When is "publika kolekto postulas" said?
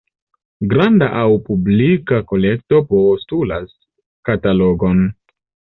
1.49-3.79